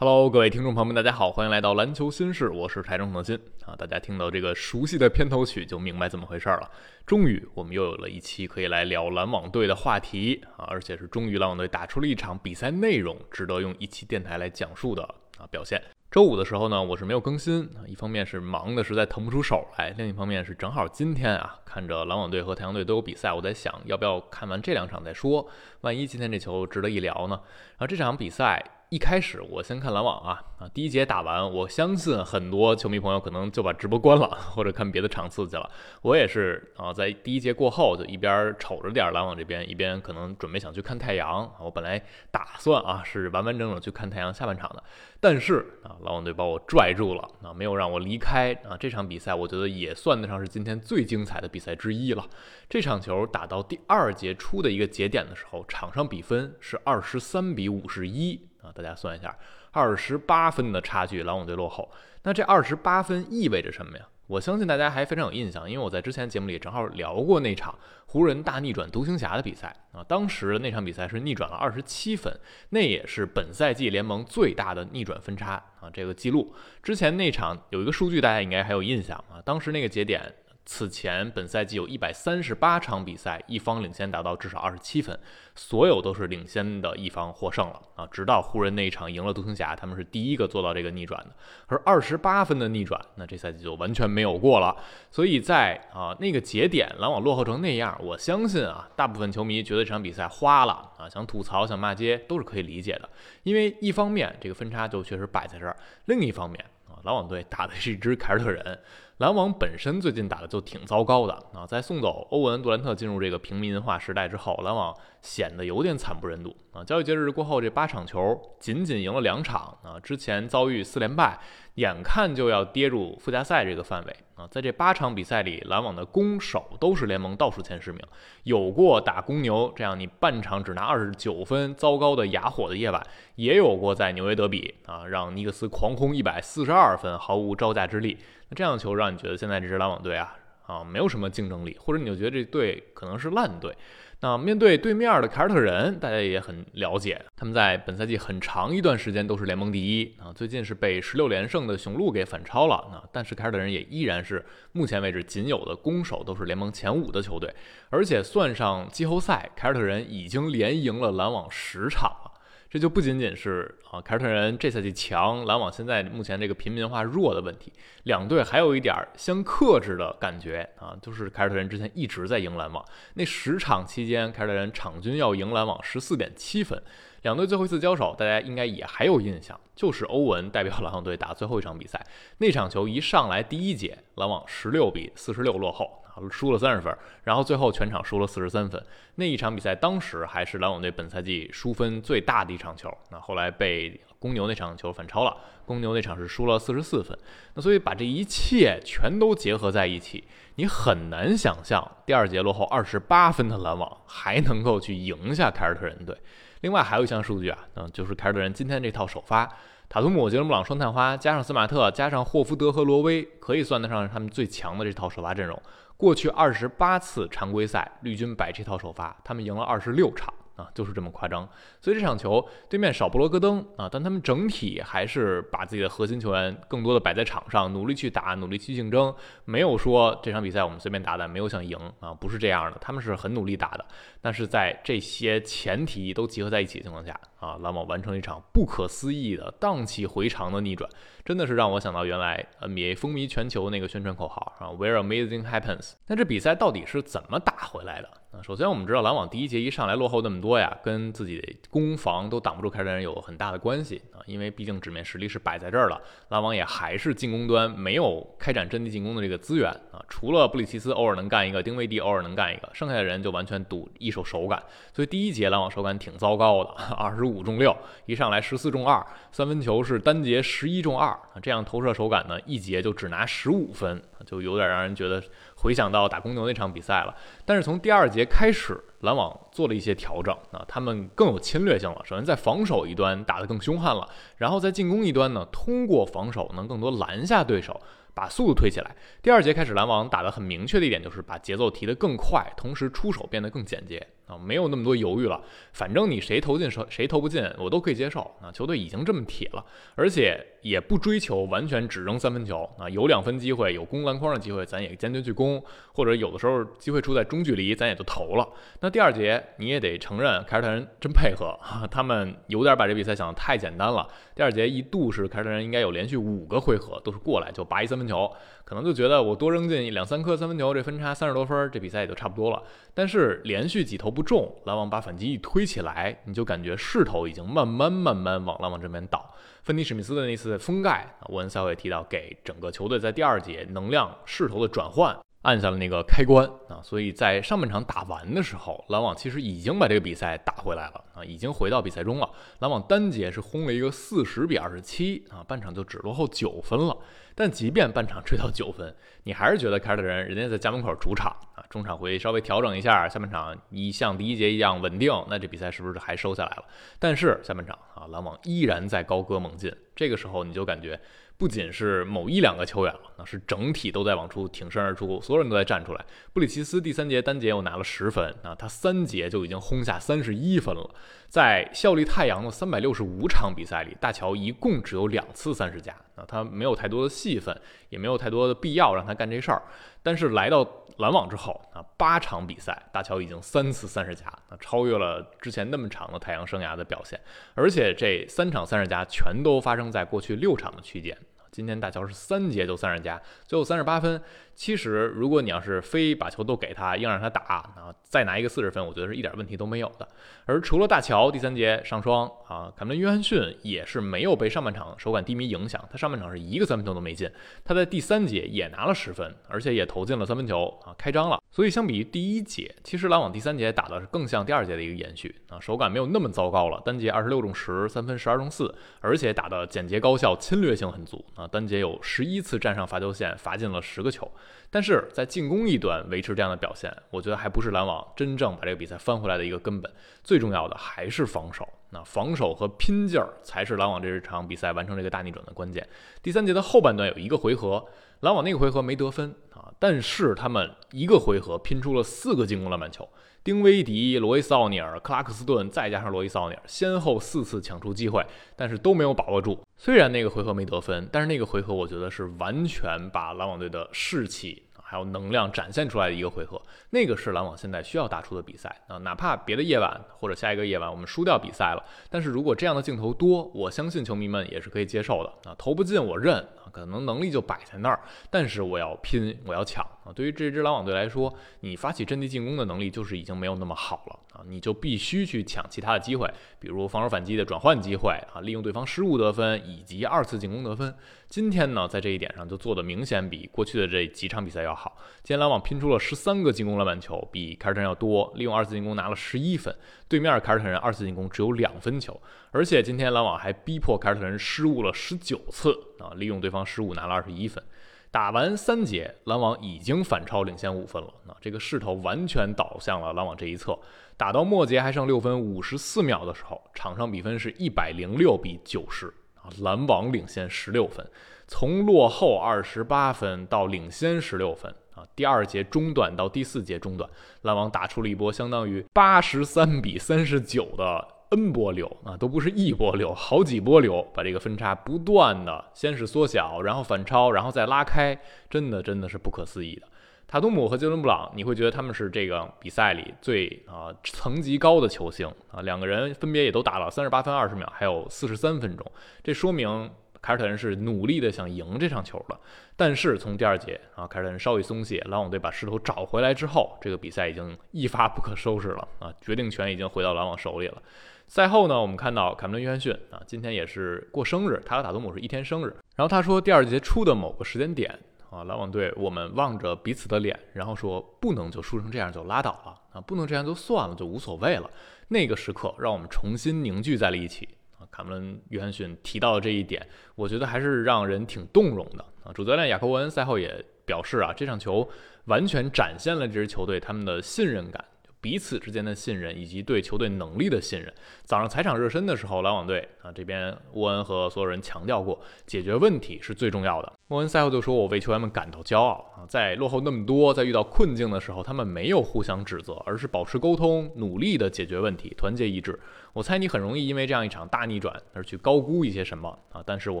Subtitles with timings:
[0.00, 3.76] Hello，各位听众朋友们，大家好，欢迎来到篮球新事，我是台中腾新啊。
[3.76, 6.70] 大家听到这个熟悉的片头曲，就明白怎么回事了。
[7.04, 15.02] 终于，我们又有了一期可以来聊篮网队的话题啊，而且是终于篮网队打出了一场比赛内容值得用一期电台来讲述的
[15.36, 15.78] 啊表现。
[16.10, 25.46] 周五的时候呢，我是没有更新啊，一方面是忙的实在腾不出手来，另一方面是正好今天啊，看着篮网队和太阳队都有比赛，我在想要不要看完这两场再说，
[25.82, 27.38] 万一今天这球值得一聊呢？
[27.72, 28.64] 然后这场比赛。
[28.90, 35.70] 一开始我先看篮网啊啊，第一节打完，我相信很多球迷朋友可能就把直播关了，或者看别的场次去了。
[36.02, 41.48] 我也是啊，在第一节过后就一边瞅着点篮网这边，一边可能准备想去看太阳。
[41.60, 44.82] 我本来打算啊是完完整整去看太阳下半场的，
[45.20, 48.76] 但是啊篮网队把我拽住了啊，没有让我离开啊。
[48.76, 52.26] 这场比赛我觉得也算得上是今天最精彩的比赛之一了。
[52.68, 58.49] 这场球打到第二节初的一个节点的时候，场上比分是二十三比五十一。
[58.62, 59.36] 啊，大家算一下，
[59.70, 61.90] 二十八分的差距，篮网队落后。
[62.22, 64.06] 那这二十八分意味着什么呀？
[64.26, 70.04] 我相信大家还非常有印象，因为我在之前节目里正好聊过那场湖人大逆转独行侠的比赛啊。
[70.04, 72.32] 当时那场比赛是逆转了二十七分，
[72.68, 75.90] 那也是本赛季联盟最大的逆转分差啊。
[75.92, 79.42] 这个记录之前那场有一个数据，大家应该还有印象啊。
[79.44, 80.32] 当时那个节点。
[80.72, 85.18] 此前本赛季有一百三十八场比赛，一方领先达到至少二十七分，
[85.56, 88.06] 所有都是领先的一方获胜了啊！
[88.06, 91.30] 直到湖人那一场赢了独行侠，他们是第一个做到这个逆转的。
[91.66, 94.76] 而二十八分的逆转，那这赛季就完全没有过了。
[95.10, 103.10] 所以在啊那个节点，篮网落后成那样，我相信啊，大部分球迷觉得这场比赛花了啊，想吐槽、想骂街都是可以理解的。
[103.42, 108.78] 因为一方面这个分差就确实摆在这儿，另一方面啊，篮网队打的是一支凯尔特人。
[109.20, 116.82] 篮网本身最近打的就挺糟糕的啊，在送走欧文杜兰特进入这个平民化时代之后，篮网显得有点惨不忍睹啊。
[116.82, 121.38] 交易节日过后，这八场球仅仅赢了两场啊，之前遭遇四连败，
[121.74, 124.48] 眼看就要跌入附加赛这个范围啊。
[124.50, 128.00] 在这八场比赛里，篮网的攻守都是联盟倒数前十名，
[128.44, 138.16] 有过打公牛这样你半场只拿二十九分糟糕的哑火的夜晚，也有过在纽约德比啊让尼克斯狂轰一百四十二分，毫无招架之力。
[138.50, 143.74] 那这样的球让你觉得现在这支篮网队啊啊没有什么竞争力，或者你就觉得这队可能是烂队。
[144.22, 153.02] 那面对对面的凯尔特人，大家也很了解，他们在本赛季很长一段时间都是联盟第一啊，最近是被十六连胜的雄鹿给反超了啊。
[153.10, 157.50] 但是凯尔特人也依然是目前为止仅有的攻守都是联盟前五的球队，
[157.88, 162.29] 而且算上季后赛，凯尔特人已经连赢了篮网十场了。
[162.70, 167.72] 这就不仅仅是啊，凯尔特人这赛季强，篮网现在目前这个平民化弱的问题。
[168.04, 176.80] 两队还有一点相克制的感觉啊，就是凯尔特人之前一直在赢篮网，那十场期间，凯尔特人场均要赢篮网十四点七分。
[177.22, 182.00] 两队最后一次交手，大家应该也还有印象，就是欧文代表篮网队打最后一场比赛，
[182.38, 185.99] 那场球一上来第一节，篮网十六比四十六落后。
[186.28, 186.94] 输了三十分，
[187.24, 188.84] 然后最后全场输了四十三分。
[189.14, 192.92] 那一场比赛当时还是篮网队本赛季输分最大的一场球。
[193.10, 197.16] 那后来被公牛那场球反超了，公牛那场是输了四十四分。
[197.54, 200.24] 那所以把这一切全都结合在一起，
[200.56, 206.16] 你很难想象第二节落后二十八分的篮网还能够去赢下凯尔特人队。
[206.62, 209.48] 另外还有一项数据啊，嗯，就是凯尔特人今天这套首发。
[209.92, 215.60] 塔图姆、杰伦布朗双探花，加上斯马特，加上霍福德和罗威，可以算得上是他们最强的这套首发阵容。
[215.96, 220.32] 过去二十八次常规赛，绿军摆这套首发，他们赢了二十六场。
[220.60, 221.48] 啊，就是这么夸张，
[221.80, 229.14] 所以这场球对面少布罗戈登啊，但他们整体还是把自己的核心球员更多的摆在场上，努力去打，努力去竞争，
[229.46, 233.84] 没有说这场比赛我们随便打打，没有想赢啊，不是这样的，他们是很努力打的。
[234.20, 240.90] 但是在这些前提都集合在一起的情况下啊，篮网完成一场不可思议的荡气回肠的逆转，
[241.24, 245.94] 真的是让我想到原来 NBA 风靡全球那个宣传口号啊，Where amazing happens。
[246.06, 248.10] 那这比赛到底是怎么打回来的？
[248.30, 264.62] 啊，首先我们知道篮网第一节一上来落后那么多呀，跟自己攻防都挡不住凯尔特人有很大的关系啊，因为毕竟纸面实力是摆在这儿了，篮网也还是进攻端没有开展阵地进攻的这个资源啊，除了布里奇斯偶尔能干一个，丁威迪偶尔能干一个，剩下的人就完全赌一手手感，
[264.92, 275.20] 所以第一节篮网手感挺糟糕的，二十五中六，一上来十四中二，三分球是单节十一中二啊，这样投射手感呢，一节就只拿十五分，就有点让人觉得。
[275.60, 277.14] 回想到打公牛那场比赛了，
[277.44, 282.00] 但是从第二节开始，篮网做了一些调整啊，他们更有侵略性了。
[282.04, 284.08] 首先在防守一端打得更凶悍了，
[284.38, 287.80] 然后在进攻一端呢，通过防守能更多拦下对手。
[288.12, 288.94] 把速度推起来。
[289.22, 295.42] 第二节开始，篮网打得很明确的一点就是把节奏提得更快，同时出手变得更简洁啊，没有那么多犹豫了。
[295.72, 298.52] 反正你谁投进谁谁投不进，我都可以接受啊。
[298.52, 299.64] 球队已经这么铁了，
[299.96, 305.62] 而且也不追求完全只扔三分球啊，有两分机会，有攻篮筐的机会，咱也坚决去攻，
[305.92, 308.48] 或者有的时候机会出在中距离，咱也就投了。
[308.80, 314.06] 那第二节你也得承认，凯尔特人真配合啊，他们有点把这比赛想得太简单了。
[314.34, 318.30] 第二节一度是凯尔特人应该有连续五个回合都是过来就拔一三分球，
[318.70, 322.62] 可能就觉得我多扔进两三颗三分球，这分差三十多分，这比赛也就差不多了。
[322.94, 329.28] 但是连续几投不中，篮网把反击一推起来，你就感觉势头已经慢慢慢慢往篮网这边倒。
[329.64, 335.18] 芬尼史密斯的那次封盖，沃恩赛会提到，给整个球队在第二节能量势头的转换。
[335.42, 342.30] 按下了那个开关啊，所以在上半场打完的时候，篮网其实已经把这个比赛打回来了啊，已经回到比赛中了。
[342.58, 346.94] 篮网单节是轰了一个四十比二十七啊，半场就只落后九分了。
[347.34, 348.94] 但即便半场追到九分，
[349.24, 356.64] 你还是觉得凯尔特人人家在家门口主场啊，中场会稍微调整一下，下半场一像第一节一样稳定，那这比赛是不是还收下来了？
[356.98, 361.00] 但是下半场啊，篮网依然在高歌猛进，这个时候你就感觉。
[361.36, 366.04] 不仅是某一两个球员了，那是整体都在往出挺身而出，所有人都在站出来。
[366.34, 370.94] 布里奇斯第三节单节又拿了十分，啊，他三节就已经轰下三十一分了。
[371.30, 375.96] 在效力太阳的三百六十五场比赛里，大乔一共只有两次三十加，
[376.26, 377.58] 他没有太多的戏份，
[377.88, 379.62] 也没有太多的必要让他干这事儿。
[380.02, 380.66] 但是来到
[380.98, 387.20] 篮网之后，啊，八场比赛，大乔已经三次三十加，啊，超越了之前那么长的太阳生涯的表现。
[387.54, 391.16] 而且这三场三十加全都发生在过去六场的区间。
[391.50, 394.22] 今天大乔是三节就三十加，最后三十八分。
[394.60, 400.06] 其实，如果你要是非把球都给他，硬让他打，然后再拿一个四十分，我觉得是一点问题都没有的。
[400.44, 407.26] 而除了大乔第三节上双啊，凯文·约翰逊也是没有被上半场手感低迷影响，他上半场是一个三分球都没进，
[407.64, 411.40] 他在第三节也拿了十分，而且也投进了三分球啊，开张了。
[411.50, 424.30] 所以相比于第一节，其实篮网第三节打的是更像第二节的一个延续啊，手感没有那么糟糕了，单节二十六中十，三分十二中四，而且打的简洁高效，侵略性很足啊，单节有十一次站上罚球线，罚进了十个球。
[424.70, 429.92] 但是在进攻一端维持这样的表现，我觉得还不是篮网真正把这个比赛翻回来的一个根本。
[430.22, 435.86] 最重要的还是防守，那防守和拼劲儿才是篮网这场比赛完成这个大逆转的关键。
[436.22, 437.84] 第三节的后半段有一个回合，
[438.20, 443.08] 篮网那个回合没得分啊，但是他们一个回合拼出了四个进攻篮板球。
[443.42, 448.22] 丁威迪、罗伊斯奥尼尔、克拉克斯顿，再加上罗伊斯奥尼尔，先后四次抢出机会，
[448.54, 449.58] 但是都没有把握住。
[449.78, 454.64] 虽然那个回合没得分，但是那个回合我觉得是完全把篮网队的士气。
[454.90, 456.60] 还有能量展现出来的一个回合，
[456.90, 458.98] 那个是篮网现在需要打出的比赛啊！
[458.98, 459.88] 哪怕别的夜晚
[460.18, 465.54] 或者下一个夜晚我们输掉比赛了，但是如果这样的镜头多，我相信球迷们也是可以接受的啊！
[465.56, 468.00] 投不进我认，可能能力就摆在那儿，
[468.30, 470.12] 但是我要拼，我要抢啊！
[470.14, 474.44] 对于这支篮网队来说，你发起阵地进攻的能力就是已经没有那么好了啊！
[474.46, 480.94] 你就必须去抢其他的机会，比如防守反击的转换机会啊，利用对方失误得分以及二次进攻得分。
[481.28, 484.96] 今天呢，在这一点上就做的明显比过去的这几场比赛要好。
[485.22, 489.74] 今天篮网拼出了十三个进攻篮板球，比凯尔特人要多，利用二次进攻拿了十一分。
[490.10, 492.20] 对面凯尔特人二次进攻只有两分球，
[492.50, 495.70] 而且今天篮网还逼迫凯尔特人失误了十九次
[496.00, 497.62] 啊，利用对方失误拿了二十一分。
[498.10, 503.78] 打完三节，篮网已经反超领先五分了，那这个势头完全倒向了篮网这一侧。
[504.16, 509.06] 打到末节还剩六分五十四秒的时候，场上比分是一百零六比九十
[509.36, 509.46] 啊。
[509.60, 511.08] 篮网领先十六分，
[511.46, 514.74] 从落后二十八分到领先十六分
[515.14, 517.08] 第二节中段到第四节中段，
[517.42, 529.86] 篮网打出了一波相当于八十三比三十九的 N 波流啊，都不是一波流，好几波流，把这个分差不断的先是缩小，然后反超，然后再拉开，真的真的是不可思议的。
[530.26, 538.92] 塔图姆和杰伦布朗，你会觉得他们是这个比赛里最啊层级高的球星啊，两个人分别也都打了三十八分二十秒，还有四十三分钟，
[539.24, 539.90] 这说明
[540.22, 542.38] 凯尔特人是努力的想赢这场球的。
[542.76, 550.82] 但是从第二节啊，凯尔特人稍微松懈，篮网队把势头找回来之后，这个比赛已经一发不可收拾了啊，决定权已经回到篮网手里了。
[551.26, 557.98] 赛后呢，我们看到凯文·约翰逊啊，今天也是过生日，他和塔图姆是一天生日，然后他说第二节初的某个时间点。
[558.30, 564.70] 啊，篮网队，我们望着彼此的脸，然后说不能就输成这样就拉倒了啊，不能这样就算了，就无所谓了。
[565.08, 567.48] 那个时刻让我们重新凝聚在了一起
[567.80, 567.88] 啊。
[567.90, 569.84] 卡梅伦·约翰逊提到的这一点，
[570.14, 572.32] 我觉得还是让人挺动容的啊。
[572.32, 574.88] 主教练雅科文赛后也表示啊，这场球
[575.24, 577.84] 完全展现了这支球队他们的信任感。
[578.20, 580.92] 彼此之间的信任以及对球队能力的信任。
[581.24, 586.92] 早上踩场热身的时候，篮网队啊这边沃恩和所有人强调过，解决问题是最重要的。
[587.08, 595.78] 沃恩赛后就说：“我为球员们感到骄傲啊，在落后那么多，在遇到困境的时候，他们没有互相指责，而是保持沟通，努力的解决问题，团结一致。
[596.12, 600.00] 我猜你很容易因为这样一场大逆转而去高估一些什么啊，但是我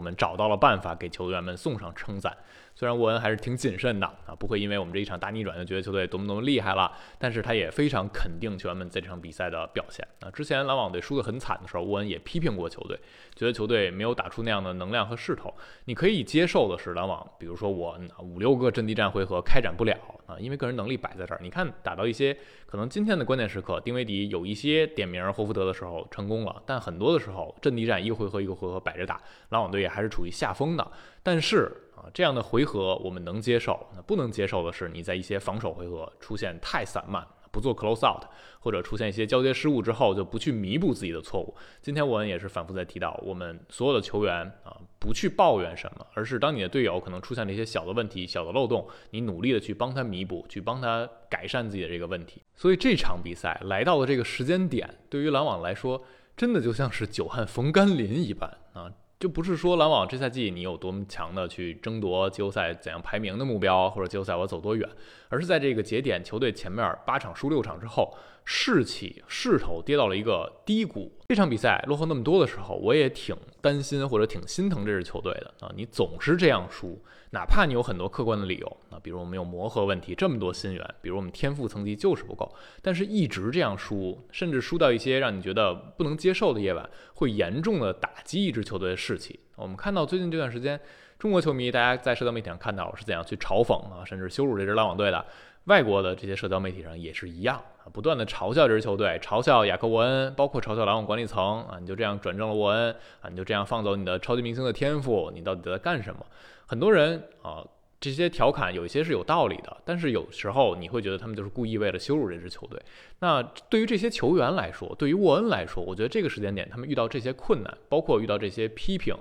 [0.00, 2.36] 们找到了办法，给球员们送上称赞。”
[2.80, 10.30] 虽然沃恩还是挺谨慎的啊，不会因为我们这一场大逆转就觉得球队多么多么厉害了，但是他也非常肯定球员们在这场比赛的表现啊。
[10.30, 12.98] 之前篮网队输得很惨的时候，沃恩也批评过球队，
[13.36, 15.52] 觉得球队没有打出那样的能量和势头。
[15.84, 19.94] 你可以接受的是篮网，比如说我五六个阵地战回合开展不了
[20.24, 21.40] 啊，因为个人能力摆在这儿。
[21.42, 22.34] 你看打到一些
[22.64, 29.20] 可能今天的关键时刻，丁威迪有一些点名霍福德的时候成功了，但很多的时候阵地战一个回合一个回合摆着打，
[29.50, 30.90] 篮网队也还是处于下风的。
[31.22, 31.70] 但是。
[32.00, 33.86] 啊，这样的回合我们能接受。
[33.94, 38.24] 那不能接受的是，你在一些防守回合出现太散漫，不做 close out，
[38.58, 41.54] 或者出现一些交接失误之后就不去弥补自己的错误。
[41.82, 52.40] 今天我们也是反复在提到，我们所有的球员啊，不去抱怨什么，而是当你的队友可能出现了一些小的问题、小的漏洞，你努力的去帮他弥补，去帮他改善自己的这个问题。
[52.56, 56.02] 所以这场比赛来到了这个时间点，对于篮网来说，
[56.36, 58.90] 真的就像是久旱逢甘霖一般啊。
[59.20, 64.88] 就不是说篮网这赛季你有多么强的去争夺季后赛怎样排名的目标，或者季后赛我走多远，
[65.30, 68.14] 而是在这个节点，球队前面八场输六场之后。
[68.52, 71.12] 士气势头跌到了一个低谷。
[71.28, 75.70] 这场比赛落后那么多的时候，我也挺担心或者挺心疼这支球队的啊！
[75.76, 89.38] 你总是这样输，哪怕你有很多客观的理由啊，比如我们有磨合问题，这么多新援，比如我们天赋层级就是不够，但是一直这样输，甚至输到一些让你觉得不能接受的夜晚，会严重的打击一支球队的士气。
[89.54, 90.80] 我们看到最近这段时间，
[91.20, 95.22] 中国球迷大家在社交媒体上看到是怎样去嘲讽啊，甚至羞辱这支篮网队的。
[95.64, 106.24] 外国的这些社交媒体上也是一样啊，不断的嘲笑这支球队，嘲笑雅克沃恩，包括嘲笑篮网管理层啊，你就这样转正了沃恩啊，你就这样放走你的超级明星的天赋，你到底在干什么？
[106.64, 107.62] 很多人啊，
[108.00, 112.80] 这些调侃有一些是有道理的，但是有时候你会觉得他们就是故意为了羞辱这支球队。
[113.18, 119.14] 那对于这些球员来说，对于沃恩来说，我觉得这个时间点他们遇到这些困难，包括遇到这些批评。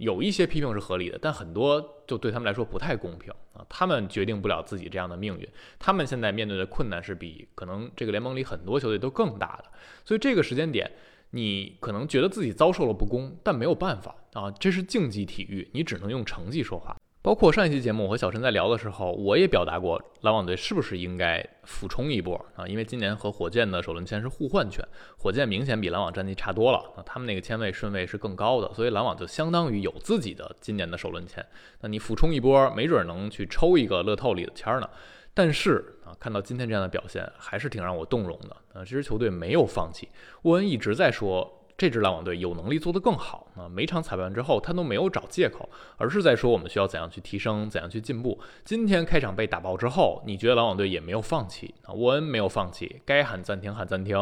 [0.00, 3.62] 有一些批评是合理的，但很多就对他们来说不太公平啊！
[3.68, 5.46] 他们决定不了自己这样的命运，
[5.78, 9.64] 他们现在面对的困难是比可能这个联盟里很多球队都更大的。
[10.02, 10.90] 所以这个时间点，
[11.32, 14.50] 你可能觉得自己遭受了不公，但没有办法啊！
[14.52, 16.96] 这是竞技体育，你只能用成绩说话。
[17.22, 22.66] 包括上一期节目，我和小陈在聊的时候，我也表达过篮网队是不是应该俯冲一波啊？
[22.66, 24.82] 因为今年和火箭的首轮签是互换权，
[25.18, 31.44] 火箭明显比篮网战绩差多了啊，他们那个签位顺位是更高的，所以篮网就相当于有自己的今年的首轮签。
[31.82, 34.88] 那你俯冲一波，没准能去抽一个乐透里的签呢。
[35.34, 38.80] 但是啊，看到今天这样的表现，还是挺让我动容的啊！
[38.82, 40.08] 这支球队没有放弃，
[40.44, 41.58] 沃恩一直在说。
[41.78, 43.68] 这支篮网队有能力做得更好啊！
[43.68, 48.38] 每场裁判之后，他都没有找借口，而是在说我们需要怎样去提升，怎样去进步。
[48.64, 51.92] 今天开场被打爆之后，你觉得篮网队也没有放弃啊？
[51.94, 54.16] 沃恩没有放弃，该喊暂停喊暂停，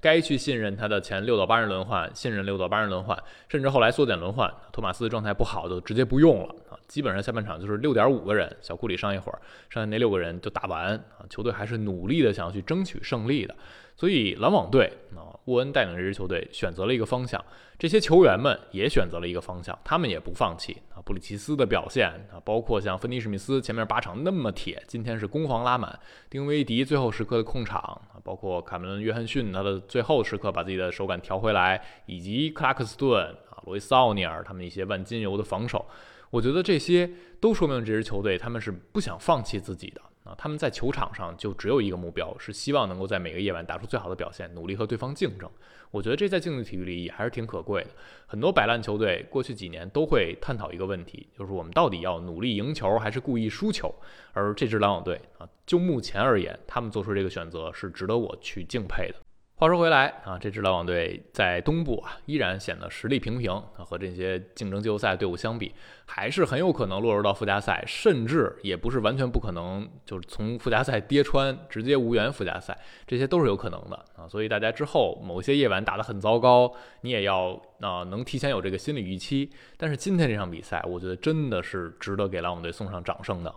[0.00, 3.16] 该去信任他的前六到八人轮换，信任六到八人轮换，
[3.48, 6.78] 甚至后来缩减轮换，托马斯状态不好就直接不用了啊！
[6.88, 11.24] 基本上下半场就是六点五个人，小库里上一会儿，剩下那六个人就打完啊！
[11.28, 13.54] 球队还是努力的想要去争取胜利的。
[13.96, 17.44] 所以篮网队啊，沃恩带领这支球队选择了一个方向，
[17.80, 21.00] 这些球员们也选择了一个方向，他们也不放弃啊。
[21.02, 25.98] 布里奇斯的表现啊，包括像芬尼史密斯前面八场那么铁，今天是攻防拉满。
[26.28, 35.86] 丁威迪最后时刻的控场啊，包括卡梅伦约翰逊他的最后时刻把自己的手感调回来，以及克拉克斯顿啊、罗伊斯奥尼尔他们一些万金油的防守，
[36.28, 37.10] 我觉得这些
[37.40, 40.02] 都说明这支球队他们是不想放弃自己的。
[40.24, 45.50] 啊，他们在球场上就只有一个目标，是希望能够在每个夜晚打出最好的表现，努力和对方竞争。
[45.90, 47.90] 我觉得这在竞技体育里也还是挺可贵的。
[48.26, 53.92] 很多摆烂球队过去几年都会探讨一个问题，就是我们到底要努力赢球还是故意输球？
[54.32, 59.14] 而这支篮网队啊，就目前而言，他们做出这个选择是值得我去敬佩的。
[59.60, 65.74] 话说回来啊，这支篮网队在东部啊依然显得实力平平啊，和这些竞争季后赛队伍相比，
[66.06, 72.74] 还是很有可能落入到附加赛，甚至也不是完全不可能，就是从附加赛跌穿，直接无缘附加赛，
[73.06, 74.26] 这些都是有可能的啊。
[74.26, 77.50] 所以大家之后某些夜晚打得很糟糕，你也要
[77.80, 79.50] 啊能提前有这个心理预期。
[79.76, 83.54] 但是今天这场比赛，我觉得真的是值得给篮网队送上掌声的。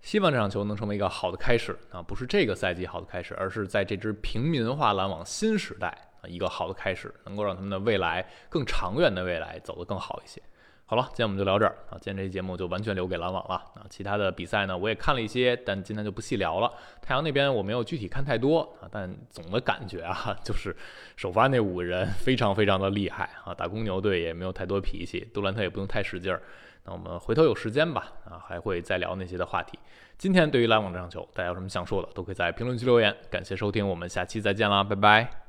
[0.00, 5.88] 希望这场球能成为一个好的开始啊，不是这个赛季好的开始，而是在这支平民化篮网新时代
[6.20, 10.40] 啊一个好的开始，能够让他们的未来更长远的未来走得更好一些。
[10.86, 11.98] 好了，今天我们就聊这儿啊。
[12.00, 13.84] 今天这期节目就完全留给篮网了啊。
[13.90, 16.72] 其他的比赛呢，我也看了一些，但今天就不细聊了。
[17.02, 20.74] 太阳那边我没有具体看太多啊，但总的感觉啊， 就是
[21.14, 23.52] 首发那五个人非常非常的厉害啊。
[23.52, 26.40] 打公牛队也没有太多脾气，杜兰特也不用太使劲儿。
[26.88, 29.78] 那我们回头有时间吧啊，还会再聊那些的话题。
[30.16, 33.14] 今天对于篮网这场球，大家有什么想说的，都可以在评论区留言。
[33.30, 35.47] 感谢收听，我们下期再见啦，拜拜。